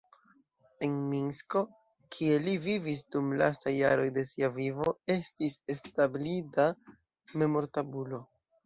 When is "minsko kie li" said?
1.09-2.55